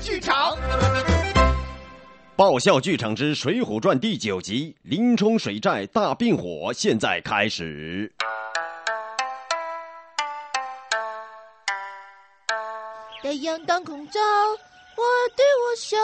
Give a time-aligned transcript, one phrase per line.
[0.00, 0.56] 剧场。
[2.36, 8.12] 爆笑剧场之《水浒传》第九集《林冲水寨大并火》现在开始。
[13.22, 14.20] 太阳当空照，
[14.94, 15.96] 花儿对我笑。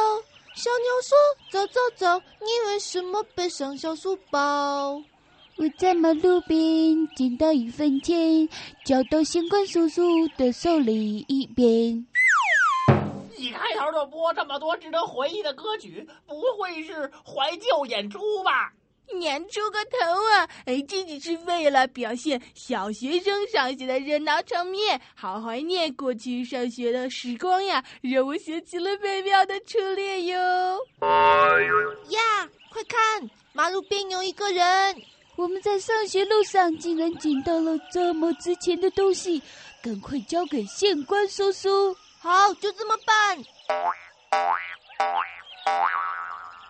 [0.55, 1.17] 小鸟说
[1.51, 5.03] ：“早早早，你为什么背上小书包？”
[5.57, 8.49] 我在马路边捡到一分钱，
[8.85, 10.03] 交到县官叔叔
[10.39, 12.07] 的手里一边。
[13.41, 18.71] 一开头就播这么多值得回忆的歌曲，不会是怀旧演出吧？
[19.19, 19.99] 演出个头
[20.35, 20.49] 啊！
[20.67, 30.37] 哎，这只是为了表现小学生上学的热闹场面，好怀念过去上学的时光呀，让我想起了美妙的初恋哟！
[32.11, 34.95] 呀，快看，马路边有一个人！
[35.35, 39.43] 我们在上学路上竟然捡到了这么值钱的东西，
[39.83, 41.97] 赶快交给县官叔叔！
[42.23, 43.39] 好，就这么办。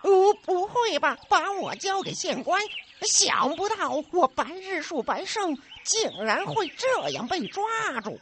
[0.03, 1.17] 哦，不会吧！
[1.27, 2.61] 把我交给县官，
[3.01, 7.63] 想不到我白日树白胜竟然会这样被抓
[8.01, 8.17] 住。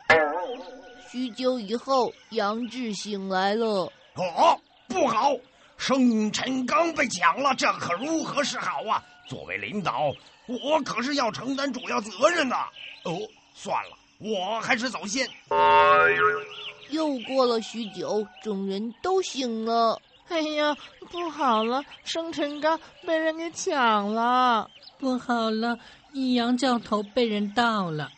[1.11, 3.91] 许久以后，杨志醒来了。
[4.15, 5.35] 哦，不好！
[5.77, 9.03] 生辰纲被抢了，这可如何是好啊？
[9.27, 10.11] 作为领导，
[10.47, 12.55] 我可是要承担主要责任的。
[13.03, 13.15] 哦，
[13.53, 15.27] 算了，我还是走先。
[16.89, 19.99] 又过了许久，众人都醒了。
[20.27, 20.75] 哎呀，
[21.09, 21.81] 不好了！
[22.03, 24.69] 生辰纲被人给抢了！
[24.99, 25.77] 不好了，
[26.13, 28.11] 阴阳教头被人盗了！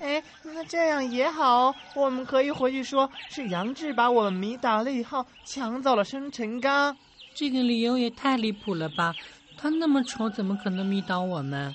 [0.00, 6.96] 哎，那这样也好，我们可以回去说是杨志把我们迷倒了以后抢走了生辰纲。
[7.34, 9.14] 这个理由也太离谱了吧！
[9.58, 11.74] 他那么丑，怎么可能迷倒我们？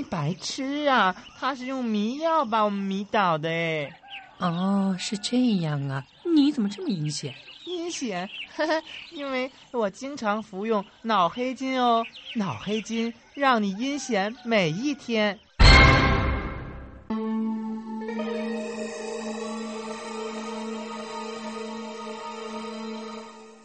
[0.00, 1.14] 你白痴啊！
[1.38, 4.00] 他是用迷药把我们迷倒的哎。
[4.38, 6.02] 哦，是这样啊！
[6.24, 7.34] 你怎么这么阴险？
[7.66, 12.02] 阴险，呵呵，因为我经常服用脑黑金哦，
[12.34, 15.38] 脑黑金让你阴险每一天。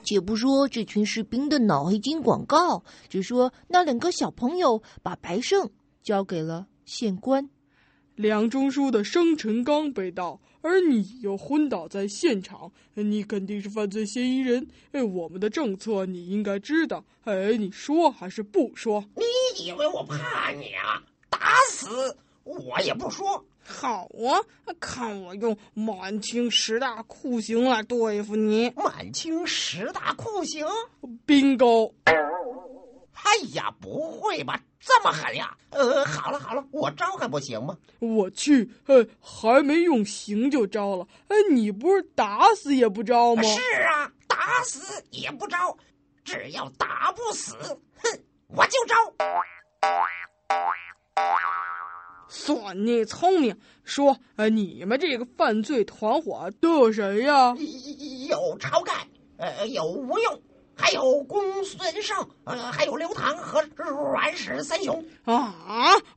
[0.03, 5.69] 且不说这群士兵的脑黑金广告，只说那两个小朋友把白胜
[6.05, 7.49] 交给了县官。
[8.16, 14.65] 梁中书的生辰纲被盗，而你又昏倒在现场，你肯定是犯罪嫌疑人。
[14.94, 17.03] 哎，我们的政策你应该知道。
[17.25, 19.03] 哎，你说还是不说？
[19.15, 21.03] 你以为我怕你啊？
[21.29, 22.15] 打死
[22.45, 23.44] 我也不说。
[23.61, 24.39] 好啊，
[24.79, 28.71] 看我用满清十大酷刑来对付你。
[28.77, 30.65] 满清十大酷刑
[31.27, 31.91] ，bingo。
[33.23, 35.55] 哎呀，不会吧，这么狠呀！
[35.71, 37.77] 呃，好了好了，我招还不行吗？
[37.99, 41.07] 我去，呃，还没用刑就招了。
[41.27, 43.41] 哎，你不是打死也不招吗？
[43.43, 45.75] 是啊，打死也不招，
[46.23, 47.55] 只要打不死，
[47.97, 48.95] 哼，我就招。
[52.27, 57.55] 算你聪明，说，呃，你们这个犯罪团伙都有谁呀？
[58.29, 60.41] 有晁盖，呃，有吴用。
[60.78, 65.53] 还有公孙胜，呃，还有刘唐和阮氏三雄啊！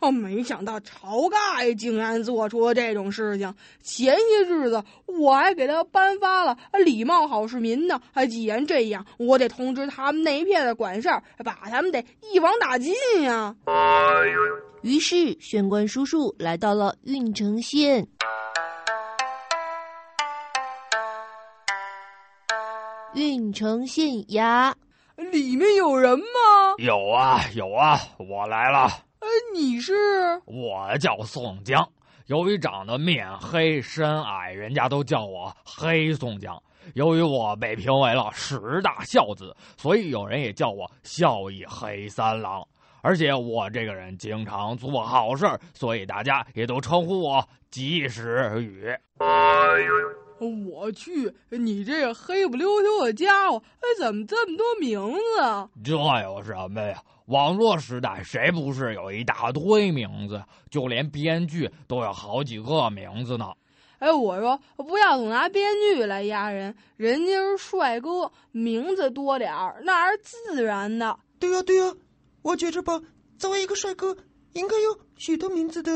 [0.01, 3.55] 哦，没想到晁盖竟然做出了这种事情。
[3.83, 8.01] 前些日子我还给他颁发了礼貌好市民呢。
[8.29, 12.93] 既然这样，我得通知他们那一片的管事儿，把他们得一网打尽
[13.23, 13.55] 呀。
[14.83, 18.07] 于是，宣官叔叔来到了郓城县。
[23.19, 24.73] 郓城县衙
[25.17, 26.25] 里面有人吗？
[26.79, 28.85] 有啊有啊，我来了。
[29.19, 29.93] 呃，你是？
[30.47, 31.85] 我叫宋江。
[32.27, 36.57] 由于长得面黑身矮，人家都叫我黑宋江。
[36.95, 42.65] 由于我被评为了十大孝子，所以有人也叫我孝义黑三郎。
[43.03, 48.97] 而且我这个人经常做好事，所以大家也都称呼我及时雨。
[50.41, 55.69] 我去，你这个黑不溜秋的家伙，哎，怎么这么多名字啊？
[55.85, 57.03] 这有什么呀？
[57.27, 60.43] 网络时代，谁不是有一大堆名字？
[60.71, 63.53] 就连编剧都有好几个名字呢。
[63.99, 71.19] 哎，我说不要总拿编剧来压人，人家是帅哥，名字多点儿那是自然的。
[71.39, 71.93] 对呀，对呀，
[72.43, 73.03] 我觉着吧，
[73.39, 74.17] 作为一个帅哥，
[74.53, 75.91] 应该有许多名字的。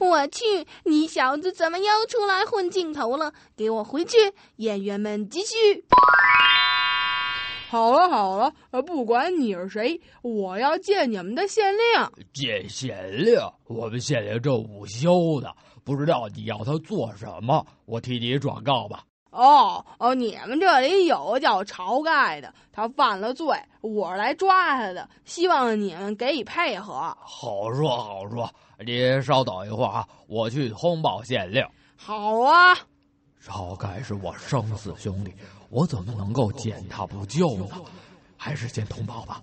[0.00, 3.32] 我去，你小子怎么又出来混镜头了？
[3.54, 4.16] 给我回去！
[4.56, 5.84] 演员们继续。
[7.68, 12.26] 好了好了，呃，不管你是谁，我要见你们的县令。
[12.32, 13.38] 见县令？
[13.68, 15.50] 我们县令正午休呢，
[15.84, 19.04] 不知道你要他做什么，我替你转告吧。
[19.30, 27.16] 哦哦，你们这里有叫晁盖的，他犯了罪，我是来抓他的，希望你们给予配合。
[27.20, 28.50] 好说好说，
[28.84, 31.64] 你稍等一会儿啊，我去通报县令。
[31.96, 32.74] 好啊，
[33.40, 35.32] 晁盖是我生死兄弟，
[35.68, 37.66] 我怎么能够见他不救呢？
[38.36, 39.40] 还是先通报吧。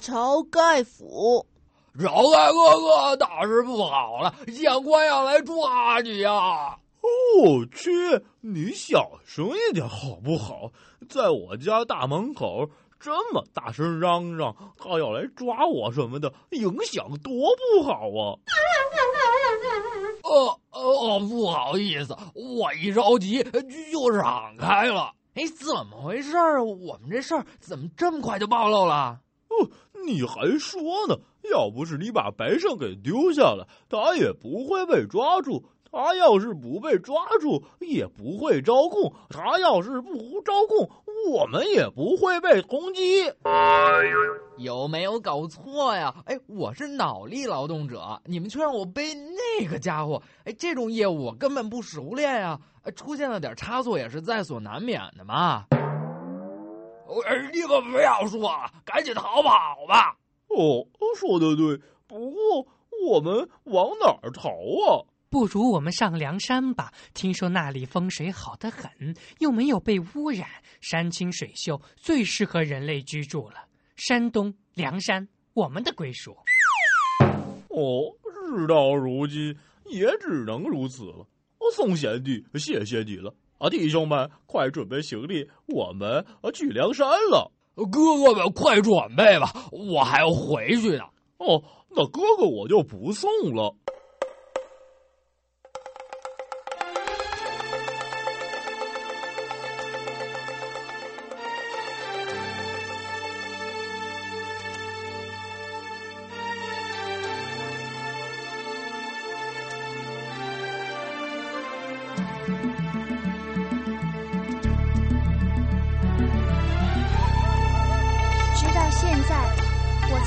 [0.00, 1.46] 晁盖府。
[1.96, 4.34] 晁盖哥哥，大事不好了！
[4.48, 6.76] 县官要来抓你呀！
[7.40, 7.90] 我去，
[8.40, 10.72] 你小声一点好不好？
[11.08, 12.68] 在我家大门口
[12.98, 18.34] 这么大声嚷嚷，他要来抓我什么的，影响多不好啊！
[20.24, 23.40] 呃呃哦，不好意思，我一着急
[23.92, 25.12] 就让开了。
[25.34, 26.36] 哎，怎么回事？
[26.60, 29.20] 我们这事儿怎么这么快就暴露了？
[29.60, 29.70] 哦，
[30.06, 31.16] 你还说呢？
[31.50, 35.62] 要不是你把白胜给丢下了，他也不会被抓住。
[35.92, 39.12] 他要是不被抓住，也不会招供。
[39.28, 40.90] 他要是不招供，
[41.30, 43.32] 我们也不会被通缉。
[44.56, 46.12] 有没有搞错呀？
[46.26, 50.20] 哎，我是脑力劳动者，你们却让我背那个家伙。
[50.44, 52.58] 哎，这种业务我根本不熟练呀。
[52.96, 55.64] 出现了点差错也是在所难免的嘛。
[57.52, 60.16] 你可不要说了，赶紧逃跑吧。
[60.48, 61.80] 哦，说的对。
[62.06, 62.66] 不过
[63.06, 65.04] 我们往哪儿逃啊？
[65.30, 66.92] 不如我们上梁山吧。
[67.12, 70.48] 听说那里风水好得很，又没有被污染，
[70.80, 73.66] 山清水秀，最适合人类居住了。
[73.96, 76.36] 山东梁山，我们的归属。
[77.68, 79.56] 哦，事到如今
[79.86, 81.26] 也只能如此了。
[81.74, 83.34] 宋贤弟，谢谢你了。
[83.64, 86.22] 啊，弟兄们，快准备行李，我们
[86.52, 87.50] 去梁山了。
[87.74, 91.04] 哥哥们，快准备吧，我还要回去呢。
[91.38, 93.74] 哦，那哥哥我就不送了。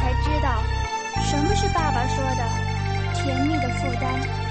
[0.07, 0.63] 才知道
[1.21, 4.46] 什么是爸爸说的甜蜜的负担。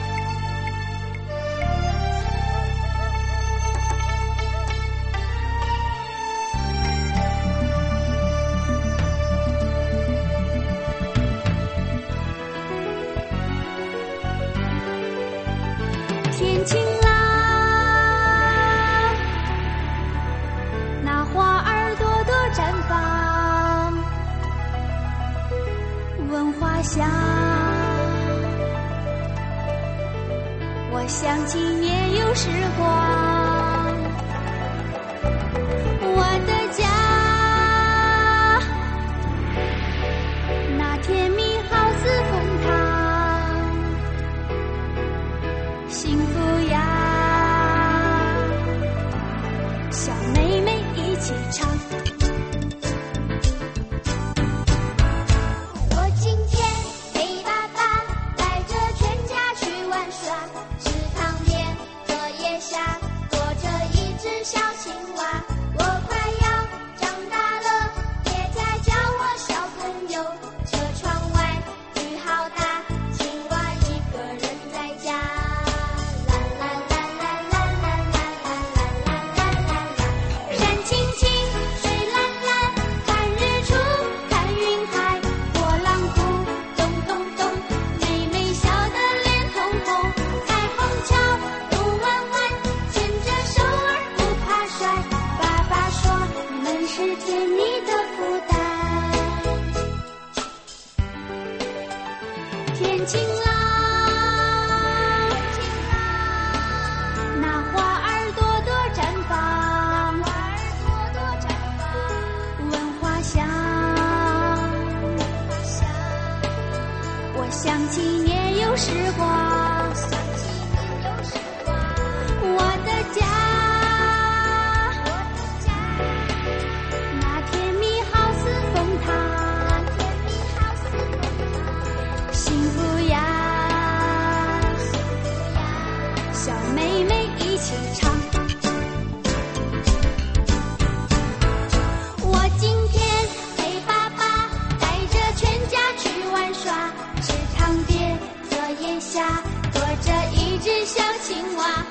[149.01, 149.43] 下，
[149.73, 151.86] 躲着一只小青蛙。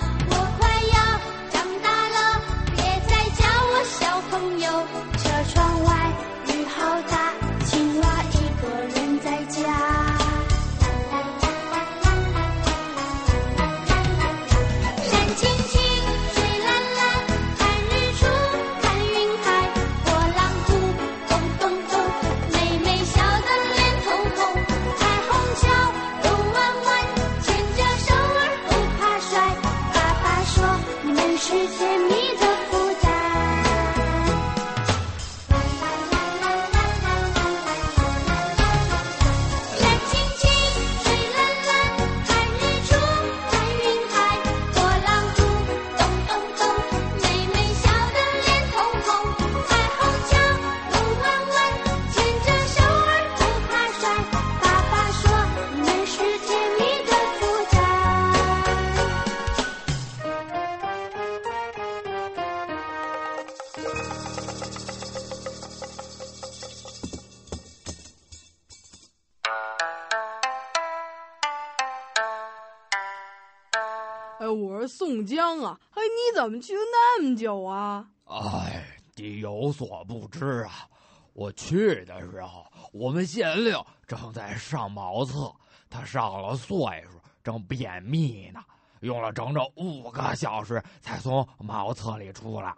[75.25, 78.07] 江啊，哎，你怎么去那么久啊？
[78.25, 80.87] 哎，你有所不知啊，
[81.33, 83.77] 我去的时候，我们县令
[84.07, 85.51] 正在上茅厕，
[85.89, 86.75] 他上了岁
[87.11, 88.61] 数，正便秘呢，
[89.01, 92.73] 用了整整五个小时才从茅厕里出来。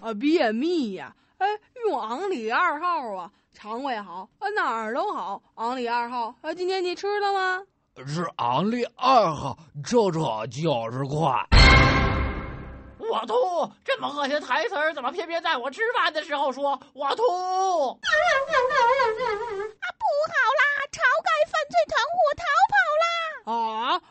[0.00, 1.46] 啊，便秘呀、哎，
[1.86, 5.42] 用昂里二号啊，肠胃好，啊哪儿都好。
[5.56, 7.64] 昂里二号，啊，今天你吃了吗？
[8.06, 11.46] 是昂利二号，这这就是快。
[12.98, 13.34] 我吐！
[13.84, 16.78] 这么恶心的台词儿，怎么偏偏在我吃饭的时候说？
[16.92, 17.22] 我吐！
[17.22, 17.96] 啊，
[19.98, 20.62] 不好啦！
[20.92, 23.06] 晁盖犯罪团伙逃跑啦！
[23.46, 23.56] 啊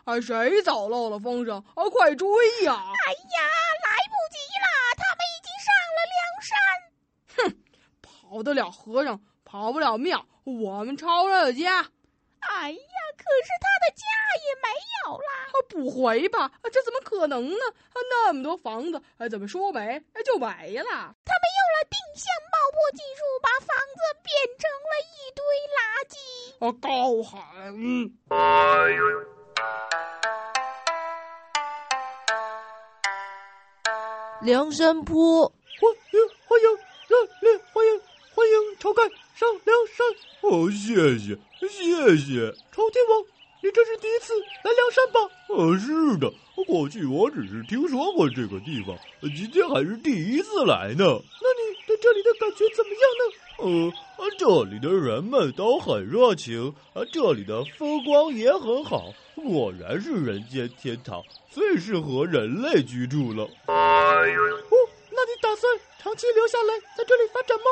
[0.06, 1.64] 啊，谁走漏了风声？
[1.76, 2.28] 啊，快追
[2.64, 2.74] 呀！
[2.74, 3.38] 哎呀，
[3.84, 4.68] 来不及啦！
[4.98, 6.50] 他们已经上了梁山。
[7.36, 7.38] 哼
[8.02, 10.26] 跑得了和尚，跑不了庙。
[10.44, 11.86] 我们抄他的家。
[12.40, 12.97] 哎呀，可
[13.44, 14.04] 是他的家
[14.46, 14.68] 也没
[15.06, 15.32] 有啦！
[15.52, 16.46] 啊，不回吧？
[16.46, 17.64] 啊，这怎么可能呢？
[17.90, 19.80] 啊，那么多房子，哎，怎么说没
[20.14, 20.86] 哎就没了？
[21.26, 25.44] 他们用了定向爆破技术，把房子变成了一堆
[25.76, 26.16] 垃圾。
[26.60, 27.36] 啊，高喊！
[34.42, 36.66] 梁山坡，欢迎欢迎
[37.08, 38.02] 热烈欢迎
[38.38, 39.02] 欢迎晁盖
[39.34, 40.06] 上梁山！
[40.42, 41.36] 哦，谢谢
[41.68, 43.20] 谢谢，晁天王，
[43.64, 44.32] 你这是第一次
[44.64, 45.20] 来梁山吧？
[45.50, 46.32] 呃，是的，
[46.68, 48.96] 过去我只是听说过这个地方，
[49.36, 51.04] 今天还是第一次来呢。
[51.04, 53.92] 那你对这里的感觉怎么样呢？
[54.20, 63.46] 呃，这里的人们都很热情，啊，这里的风光也很好，果然是人间天堂，最适合人类居住了。
[63.66, 64.14] 哦，
[65.10, 67.66] 那你打算长期留下来在这里发展吗？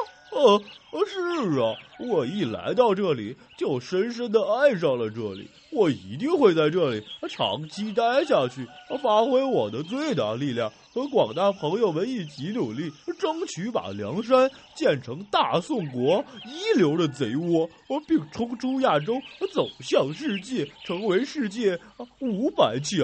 [0.92, 1.74] 呃，是啊，
[2.06, 8.68] 我一来到这里就深深的爱上了这里，我一定会在这里长期待下去，
[9.02, 17.70] 发挥我的最大力量，和广大朋友们一起努力，争取把梁山建成大宋国一流的贼窝，
[18.06, 19.14] 并冲出亚洲，
[19.54, 21.80] 走向世界，成为世界
[22.20, 23.00] 五百强。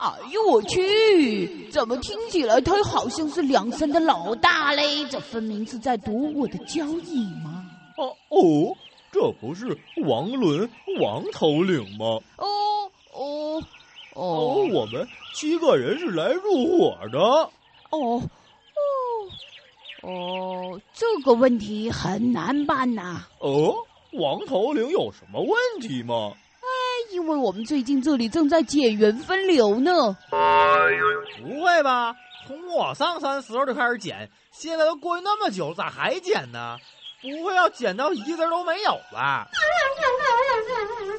[0.00, 1.68] 哎呦我去！
[1.70, 5.04] 怎么听起来他好像是梁山的老大嘞？
[5.10, 7.64] 这分明是在赌我的交易嘛！
[7.96, 8.76] 哦哦，
[9.10, 9.76] 这不是
[10.06, 12.20] 王伦王头领吗？
[12.36, 12.46] 哦
[13.12, 13.62] 哦
[14.14, 17.18] 哦，我们七个人是来入伙的。
[17.18, 17.50] 哦
[17.90, 18.22] 哦
[20.02, 23.26] 哦，这个问题很难办呐。
[23.40, 23.74] 哦，
[24.12, 26.34] 王头领有什么问题吗？
[27.12, 30.16] 因为我们最近这里正在减员分流呢。
[31.40, 32.14] 不会吧？
[32.46, 36.76] 从我上山时候就开始减，现在都过去那么久，咋还减呢？
[37.20, 39.48] 不会要减到一个人都没有吧？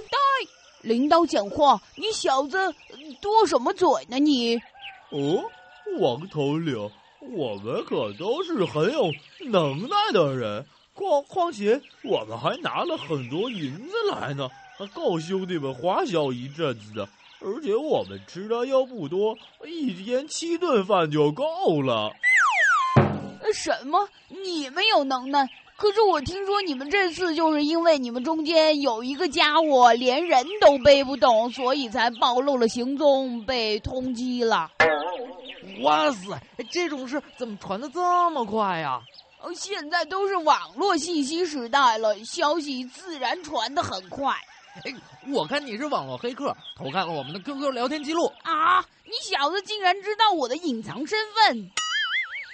[0.09, 2.57] 对，领导讲话，你小子
[3.21, 4.55] 多什么嘴呢你？
[5.11, 5.43] 哦，
[5.99, 9.11] 王头领，我们可都是很有
[9.51, 14.49] 能耐的人，况况且我们还拿了很多银子来呢。
[14.87, 17.07] 够兄弟们花销一阵子的，
[17.39, 22.11] 而且我们吃的又不多，一天七顿饭就够了。
[23.53, 24.07] 什么？
[24.27, 25.47] 你们有能耐？
[25.75, 34.69] 可是我听说你们这次就是因为你们中间有一个家伙连人都背不动，所以才暴露了行踪，被通缉了。
[35.81, 39.01] 哇塞，这种事怎么传的这么快呀？
[39.41, 44.35] 呃现在都是网络信息时代了，消息自然传的很快。
[44.85, 44.93] 哎，
[45.27, 48.31] 我看你是网络黑客，偷看了我们的 QQ 聊天记录。
[48.43, 48.83] 啊！
[49.05, 51.71] 你小子竟然知道我的隐藏身份！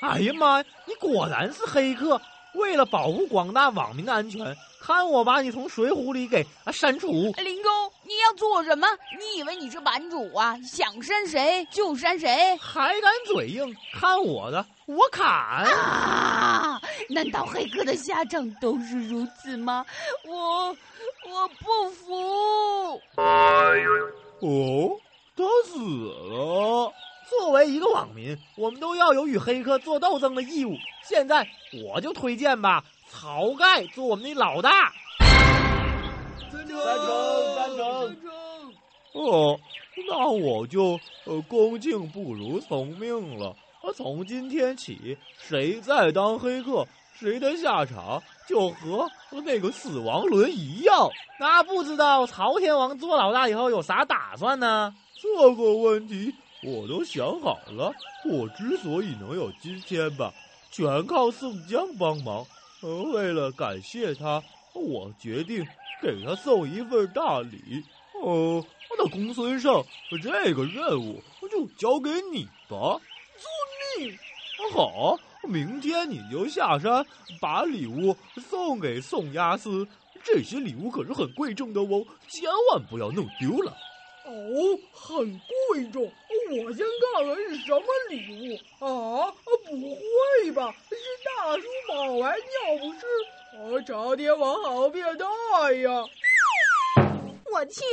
[0.01, 2.21] 哎呀妈呀，你果然是黑客！
[2.53, 7.07] 为了保护广大网民的安全，看我把你从水浒里给啊删除！
[7.11, 8.87] 林工，你要做什么？
[9.19, 10.57] 你以为你是版主啊？
[10.61, 13.75] 想删谁就删谁，还敢嘴硬？
[13.99, 15.25] 看我的，我砍！
[15.27, 16.81] 啊！
[17.09, 19.85] 难道黑客的下场都是如此吗？
[20.25, 20.73] 我
[21.27, 23.01] 我不服！
[24.41, 24.99] 哦，
[25.35, 26.93] 他死了。
[27.27, 30.75] 作为一个网民，我们都要有与黑客作斗争的义务。
[31.03, 31.47] 现在
[31.83, 34.93] 我就推荐吧，晁盖做我们的老大。
[36.51, 36.77] 赞成，
[37.55, 38.15] 赞成，
[39.13, 39.59] 哦，
[40.07, 43.55] 那我就呃恭敬不如从命了。
[43.95, 49.09] 从今天起，谁再当黑客，谁的下场就和
[49.43, 51.09] 那个死亡轮一样。
[51.39, 54.93] 那不知道朝天王做老大以后有啥打算呢？
[55.21, 56.33] 这个问题。
[56.63, 60.33] 我都想好了，我之所以能有今天吧，
[60.71, 62.43] 全靠宋江帮忙。
[62.81, 64.41] 呃，为了感谢他，
[64.73, 65.63] 我决定
[66.01, 67.83] 给他送一份大礼。
[68.23, 68.65] 哦，
[68.97, 69.83] 那公孙胜，
[70.23, 71.21] 这个任务
[71.51, 72.99] 就交给你吧。
[73.37, 74.17] 遵命。
[74.73, 77.05] 好，明天你就下山
[77.39, 78.15] 把礼物
[78.49, 79.87] 送给宋押司。
[80.23, 83.71] 这些礼物可是很贵重的哦，千万不要弄丢了。
[84.25, 86.83] 哦，很贵重，我先
[87.13, 89.31] 看看是什么礼物啊？
[89.65, 90.73] 不会吧？
[90.89, 93.05] 是大叔宝牌尿不湿？
[93.55, 96.03] 啊，朝天王好变态呀！
[97.53, 97.83] 我去，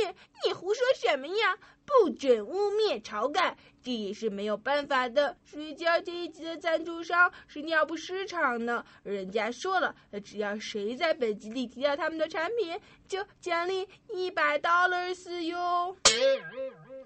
[0.43, 1.55] 你胡说什么呀？
[1.85, 5.37] 不准污蔑晁盖，这也是没有办法的。
[5.43, 15.95] 谁叫这一集的赞助商是尿不湿厂呢，人家说了，只要谁在本集里提到他们的产品，就奖励一百 dollars 哟。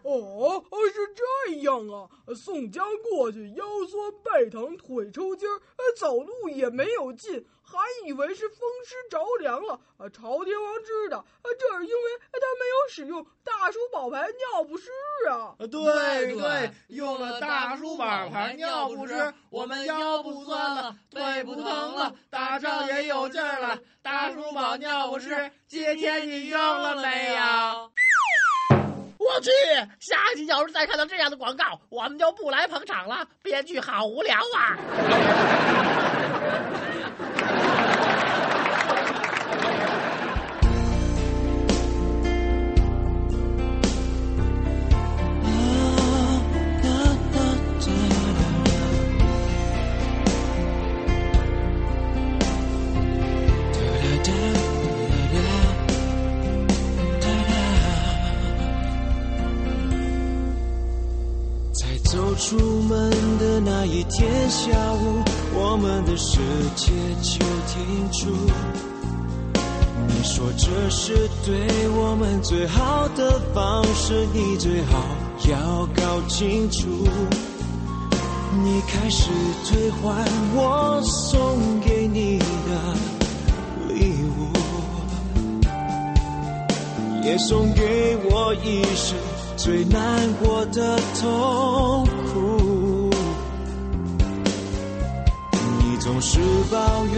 [0.03, 2.09] 哦，是这样啊！
[2.35, 5.61] 宋江过去腰酸背疼腿抽筋儿，
[5.97, 9.79] 走路也没有劲，还以为是风湿着凉了。
[9.97, 14.89] 啊，朝天王知道，这是因为他没有使用大叔宝牌尿不湿
[15.29, 15.55] 啊。
[15.59, 21.63] 对对，用了大叔宝牌尿不湿，我们腰不酸了，腿不疼
[21.95, 23.79] 了，打仗也有劲儿了。
[24.01, 27.91] 大叔宝尿不湿，今天你用了没有？
[29.39, 29.51] 去！
[29.99, 33.27] 下集要是再看到这样的广告，我们就不来捧场了。
[33.41, 35.86] 编剧好无聊啊！
[66.17, 66.39] 世
[66.75, 68.31] 界就停住。
[70.07, 71.55] 你说这是对
[71.89, 75.03] 我们最好的方式，你最好
[75.47, 76.87] 要搞清楚。
[78.63, 79.29] 你开始
[79.65, 80.25] 退还
[80.55, 82.45] 我送给你的
[83.93, 84.49] 礼物，
[87.23, 89.15] 也送给我一生
[89.55, 92.66] 最难过的痛苦，
[96.07, 96.39] 总是
[96.71, 97.15] 抱怨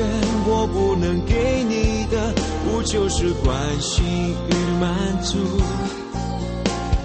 [0.47, 2.33] 我不能给你的，
[2.65, 4.03] 不就是关心
[4.49, 5.37] 与满足？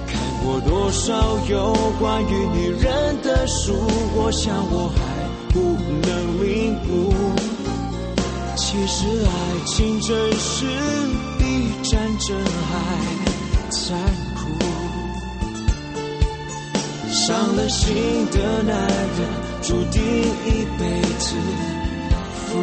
[0.07, 1.13] 看过多少
[1.47, 3.75] 有关于女人的书，
[4.17, 4.97] 我想我还
[5.53, 5.61] 不
[6.09, 7.13] 能领悟，
[8.57, 9.31] 其实爱
[9.67, 10.65] 情真是
[11.39, 12.35] 比战争
[12.71, 12.73] 还
[13.71, 13.95] 残
[14.35, 14.41] 酷。
[17.13, 18.75] 伤了心的男
[19.19, 19.29] 人，
[19.63, 20.83] 注定一辈
[21.19, 21.37] 子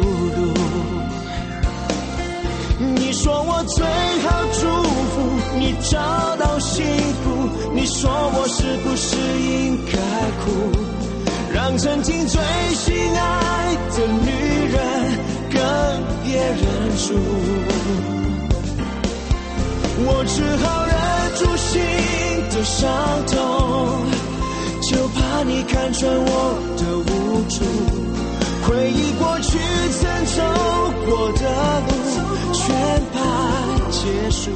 [0.34, 0.40] 独。
[2.96, 4.60] 你说我最好祝
[5.12, 5.14] 福
[5.58, 5.98] 你找
[6.36, 6.84] 到幸
[7.22, 7.24] 福，
[7.74, 9.92] 你说我是不是应该
[10.40, 10.44] 哭，
[11.52, 12.40] 让曾经最
[12.74, 14.26] 心爱的女
[14.72, 14.80] 人
[15.50, 15.60] 跟
[16.24, 16.56] 别人
[16.96, 17.06] 住？
[20.04, 20.92] 我只好忍
[21.38, 21.70] 住心
[22.50, 22.80] 的伤
[23.26, 23.36] 痛。
[24.82, 26.28] 就怕你看穿我
[26.76, 27.10] 的无
[27.48, 27.56] 助，
[28.66, 29.01] 回忆
[30.34, 30.42] 走
[31.04, 32.74] 过的路，全
[33.12, 34.50] 盘结束。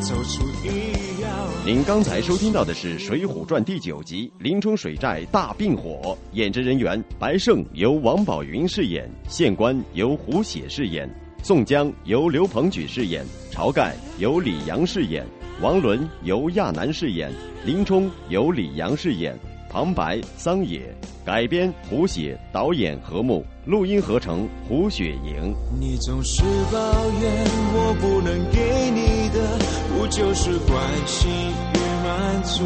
[0.00, 1.28] 走出你要。
[1.64, 6.00] 您刚才收听到的是《水浒传》第九集《林冲水寨大并火》，
[6.32, 11.08] 演职人员：白胜由王宝云饰演，县官由胡写饰演，
[11.42, 15.26] 宋江由刘鹏举饰演，晁盖由李阳饰演，
[15.60, 17.32] 王伦由亚楠饰演，
[17.64, 19.36] 林冲由李阳饰演，
[19.68, 20.94] 旁白桑野，
[21.28, 25.54] 改编胡写，导演何木，录音合成胡雪莹。
[25.78, 26.78] 你总是抱
[27.20, 29.58] 怨我不能给你的，
[29.92, 31.30] 不就是关心
[31.74, 32.64] 与满足？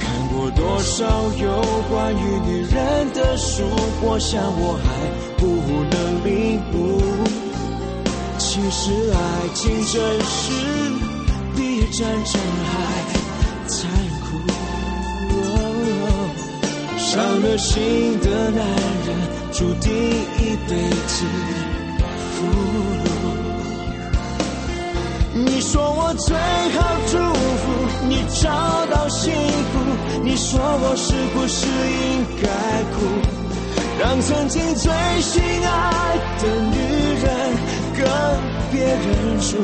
[0.00, 1.04] 看过多少
[1.36, 3.64] 有关于女人的书，
[4.00, 4.88] 我想我还
[5.36, 5.44] 不
[5.92, 7.02] 能领悟。
[8.38, 10.54] 其实爱情真是
[11.54, 12.97] 比战争还
[17.10, 18.60] 伤了心的男
[19.06, 19.16] 人，
[19.50, 21.24] 注定一辈子
[22.34, 22.44] 俘
[23.02, 23.06] 虏。
[25.32, 27.64] 你说我最好祝福
[28.10, 28.50] 你找
[28.94, 29.80] 到幸福，
[30.22, 31.66] 你说我是不是
[32.04, 32.46] 应该
[32.92, 32.96] 哭？
[33.98, 34.92] 让曾经最
[35.22, 36.76] 心爱的女
[37.24, 37.26] 人
[37.96, 38.04] 跟
[38.70, 39.56] 别人住，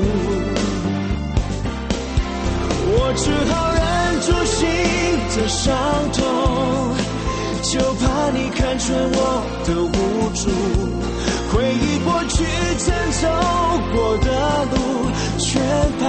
[2.88, 3.84] 我只好忍
[4.22, 4.56] 住心
[5.36, 5.76] 的伤
[6.14, 6.22] 痛。
[7.74, 10.48] 就怕你看穿我的无助，
[11.50, 12.44] 回忆过去
[12.78, 12.86] 曾
[13.20, 13.26] 走
[13.92, 14.30] 过的
[14.70, 15.10] 路，
[15.40, 15.60] 全
[15.98, 16.06] 盘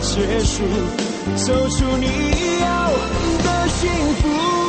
[0.00, 0.62] 结束，
[1.34, 2.06] 走出你
[2.60, 2.70] 要
[3.42, 3.80] 的幸
[4.14, 4.61] 福。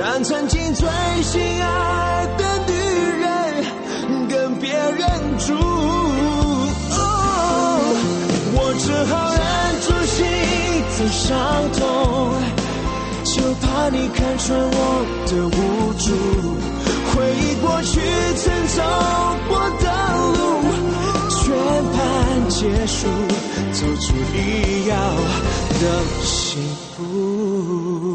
[0.00, 0.88] 让曾经最
[1.22, 2.72] 心爱的女
[3.20, 3.28] 人
[4.30, 4.98] 跟别人
[5.38, 5.52] 住。
[8.56, 9.44] 我只好忍
[9.82, 10.16] 住心
[10.96, 11.28] 的伤
[11.74, 11.78] 痛，
[13.24, 16.08] 就怕你看穿我的无助。
[17.12, 18.00] 回忆过去
[18.36, 18.80] 曾走
[19.50, 19.84] 过的
[20.32, 20.40] 路，
[21.28, 21.44] 全
[21.92, 21.94] 盘
[22.48, 22.98] 结束，
[23.70, 24.36] 走出你
[24.88, 24.94] 要
[25.78, 25.84] 的
[26.24, 26.32] 幸
[26.96, 28.09] 福。